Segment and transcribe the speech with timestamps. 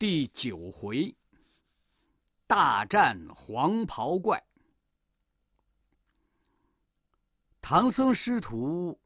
[0.00, 1.14] 第九回，
[2.46, 4.42] 大战黄袍怪。
[7.60, 8.98] 唐僧师徒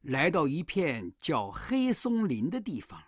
[0.00, 3.00] 来到一片叫黑松林的地方，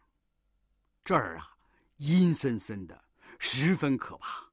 [1.04, 1.56] 这儿啊
[1.96, 3.04] 阴森森的，
[3.40, 4.52] 十分可怕。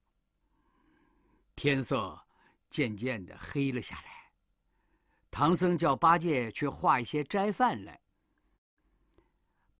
[1.55, 2.20] 天色
[2.71, 4.32] 渐渐的黑了下来，
[5.29, 8.02] 唐僧叫八戒去画一些斋饭来。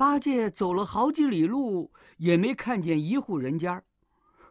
[0.02, 3.84] 八戒走了好几里路，也没看见一户人家，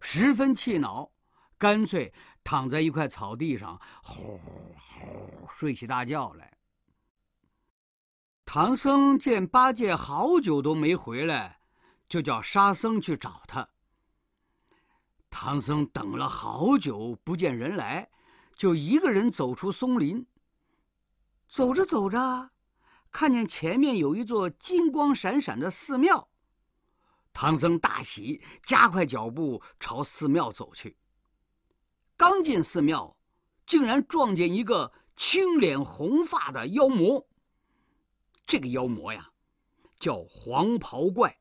[0.01, 1.11] 十分气恼，
[1.59, 6.56] 干脆躺在一块草地上，呼呼睡起大觉来。
[8.45, 11.59] 唐僧见八戒好久都没回来，
[12.09, 13.69] 就叫沙僧去找他。
[15.30, 18.09] 唐僧等了好久不见人来，
[18.55, 20.25] 就一个人走出松林。
[21.48, 22.51] 走着走着。
[23.10, 26.28] 看见前面有一座金光闪闪的寺庙，
[27.33, 30.96] 唐僧大喜，加快脚步朝寺庙走去。
[32.16, 33.17] 刚进寺庙，
[33.67, 37.27] 竟然撞见一个青脸红发的妖魔。
[38.47, 39.28] 这个妖魔呀，
[39.98, 41.36] 叫黄袍怪，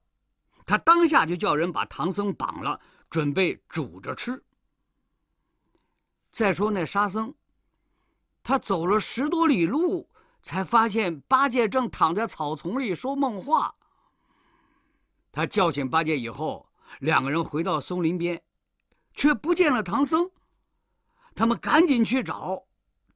[0.66, 4.44] 他当下就叫人把唐僧绑了，准备煮着吃。
[6.32, 7.34] 再说那沙僧，
[8.42, 10.10] 他走了十多里路。
[10.42, 13.76] 才发现八戒正躺在草丛里说梦话。
[15.32, 16.68] 他叫醒八戒以后，
[17.00, 18.42] 两个人回到松林边，
[19.14, 20.30] 却不见了唐僧。
[21.36, 22.66] 他们赶紧去找，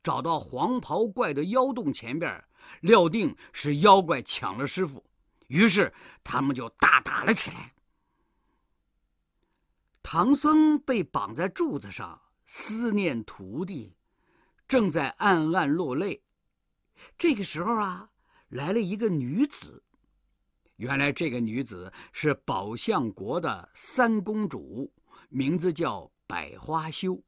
[0.01, 2.44] 找到黄袍怪的妖洞前边，
[2.81, 5.03] 料定是妖怪抢了师傅，
[5.47, 7.73] 于是他们就大打了起来。
[10.01, 13.97] 唐僧被绑在柱子上，思念徒弟，
[14.67, 16.22] 正在暗暗落泪。
[17.17, 18.09] 这个时候啊，
[18.49, 19.83] 来了一个女子。
[20.77, 24.91] 原来这个女子是宝象国的三公主，
[25.30, 27.22] 名字叫百花羞。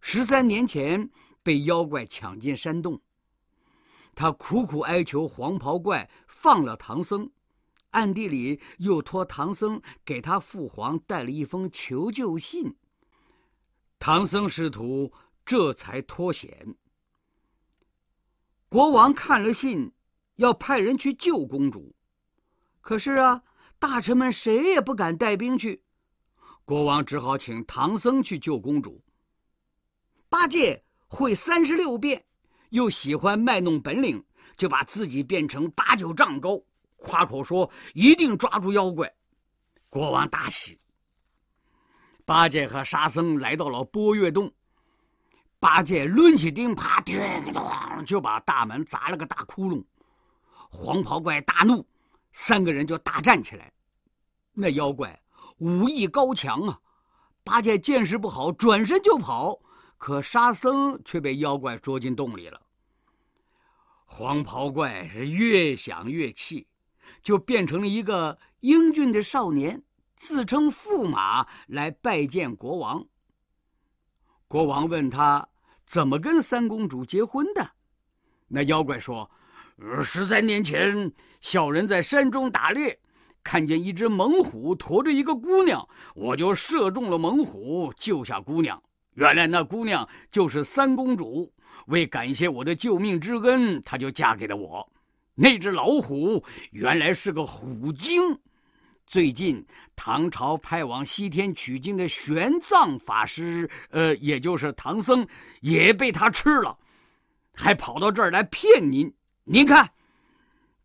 [0.00, 1.10] 十三年前
[1.42, 3.00] 被妖怪抢进山洞，
[4.14, 7.30] 她苦苦哀求黄袍怪放了唐僧，
[7.90, 12.74] 暗地里又托唐僧给他父皇带了一封求救信。
[13.98, 15.12] 唐僧师徒
[15.44, 16.74] 这才脱险。
[18.70, 19.92] 国王看了信，
[20.36, 21.92] 要派人去救公主，
[22.80, 23.42] 可是啊，
[23.80, 25.82] 大臣们谁也不敢带兵去，
[26.64, 29.02] 国王只好请唐僧去救公主。
[30.28, 32.24] 八戒会三十六变，
[32.68, 34.24] 又喜欢卖弄本领，
[34.56, 36.56] 就把自己变成八九丈高，
[36.94, 39.12] 夸口说一定抓住妖怪。
[39.88, 40.78] 国王大喜。
[42.24, 44.48] 八戒和沙僧来到了波月洞。
[45.60, 47.62] 八戒抡起钉耙，叮咚
[48.06, 49.84] 就把大门砸了个大窟窿。
[50.70, 51.86] 黄袍怪大怒，
[52.32, 53.70] 三个人就大战起来。
[54.54, 55.20] 那妖怪
[55.58, 56.80] 武艺高强啊！
[57.44, 59.60] 八戒见势不好，转身就跑，
[59.98, 62.60] 可沙僧却被妖怪捉进洞里了。
[64.06, 66.66] 黄袍怪是越想越气，
[67.22, 69.82] 就变成了一个英俊的少年，
[70.16, 73.04] 自称驸马来拜见国王。
[74.48, 75.48] 国王问他
[75.90, 77.68] 怎么跟三公主结婚的，
[78.46, 79.28] 那妖怪说
[80.04, 82.96] ：“十三年前，小人在山中打猎，
[83.42, 85.84] 看见一只猛虎驮着一个姑娘，
[86.14, 88.80] 我就射中了猛虎，救下姑娘。
[89.14, 91.52] 原来那姑娘就是三公主，
[91.86, 94.88] 为感谢我的救命之恩，她就嫁给了我。
[95.34, 98.38] 那只老虎原来是个虎精。”
[99.10, 99.66] 最近，
[99.96, 105.26] 唐朝派往西天取经的玄奘法师，呃，也就是唐僧，
[105.62, 106.78] 也被他吃了，
[107.52, 109.12] 还跑到这儿来骗您。
[109.42, 109.90] 您看，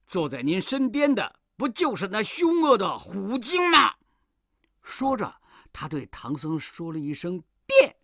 [0.08, 3.94] 坐在您身边的不就是那凶恶的虎精吗？
[4.82, 5.32] 说着，
[5.72, 7.96] 他对唐僧说了一声“变”，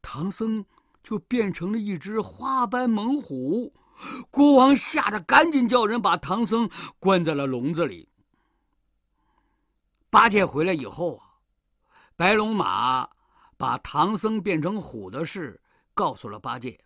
[0.00, 0.64] 唐僧
[1.02, 3.74] 就变成了一只花斑猛虎。
[4.30, 6.70] 国王吓得赶紧叫人把唐僧
[7.00, 8.08] 关在了笼子里。
[10.12, 11.24] 八戒回来以后啊，
[12.16, 13.08] 白龙马
[13.56, 15.58] 把唐僧变成虎的事
[15.94, 16.78] 告诉了八戒。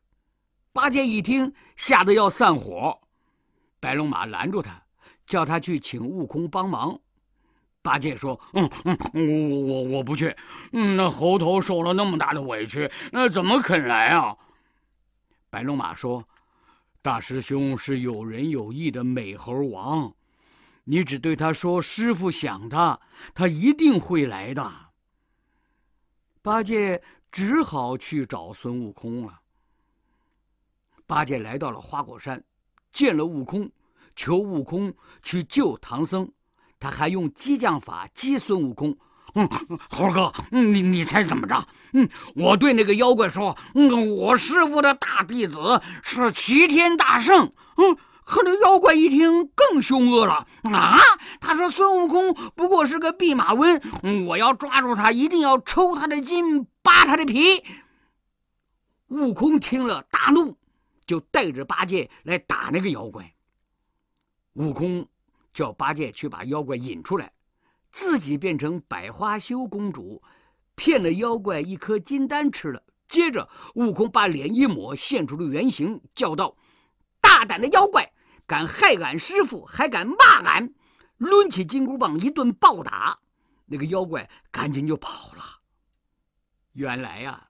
[0.72, 2.96] 八戒一听，吓得要散伙。
[3.80, 4.80] 白龙马拦住他，
[5.26, 6.96] 叫他去请悟空帮忙。
[7.82, 10.32] 八戒说：“嗯嗯，我我我不去。
[10.70, 14.36] 嗯，那猴头受了那么大的委屈，那怎么肯来啊？”
[15.50, 16.24] 白龙马说
[17.02, 20.14] ：“大师兄是有仁有义的美猴王。”
[20.88, 23.00] 你只对他说：“师傅想他，
[23.34, 24.90] 他一定会来的。”
[26.40, 29.40] 八戒只好去找孙悟空了。
[31.04, 32.42] 八戒来到了花果山，
[32.92, 33.70] 见了悟空，
[34.14, 36.30] 求悟空去救唐僧。
[36.78, 38.96] 他还用激将法激孙悟空，
[39.34, 39.48] 嗯，
[39.90, 41.66] 猴哥，你你猜怎么着？
[41.94, 47.52] 嗯，我对那个妖怪说，嗯，我师傅的大弟子是齐天大圣。
[47.76, 50.98] 嗯，可那妖怪一听更凶恶了啊！
[51.40, 53.80] 他说孙悟空不过是个弼马温，
[54.26, 57.62] 我要抓住他，一定要抽他的筋，扒他的皮。
[59.10, 60.58] 悟空听了大怒，
[61.06, 63.32] 就带着八戒来打那个妖怪。
[64.54, 65.06] 悟空
[65.52, 67.32] 叫八戒去把妖怪引出来。
[67.92, 70.20] 自己变成百花羞公主，
[70.74, 72.82] 骗了妖怪一颗金丹吃了。
[73.08, 76.56] 接着，悟空把脸一抹，现出了原形，叫道
[77.22, 78.12] ：“大胆的妖怪，
[78.46, 80.72] 敢害俺师傅，还敢骂俺！”
[81.18, 83.18] 抡起金箍棒一顿暴打，
[83.64, 85.42] 那个妖怪赶紧就跑了。
[86.72, 87.48] 原来呀，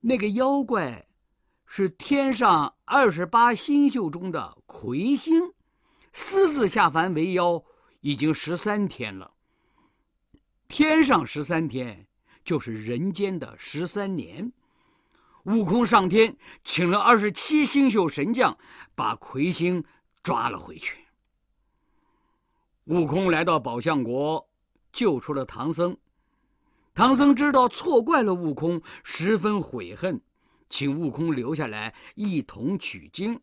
[0.00, 1.06] 那个妖怪
[1.64, 5.54] 是天上二十八星宿中的魁星，
[6.12, 7.64] 私自下凡为妖，
[8.00, 9.32] 已经十三天了。
[10.68, 12.06] 天上十三天，
[12.44, 14.52] 就是人间的十三年。
[15.44, 18.56] 悟空上天，请了二十七星宿神将，
[18.94, 19.82] 把魁星
[20.24, 21.04] 抓了回去。
[22.86, 24.48] 悟空来到宝象国，
[24.92, 25.96] 救出了唐僧。
[26.92, 30.20] 唐僧知道错怪了悟空，十分悔恨，
[30.68, 33.40] 请悟空留下来一同取经。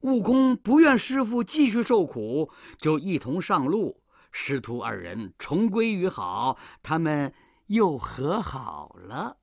[0.00, 4.02] 悟空不愿师傅继续受苦，就一同上路。
[4.30, 7.32] 师徒二人重归于好，他们
[7.66, 9.38] 又和好了。